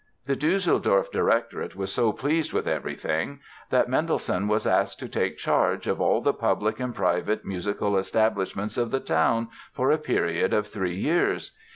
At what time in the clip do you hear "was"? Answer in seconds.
1.75-1.93, 4.47-4.65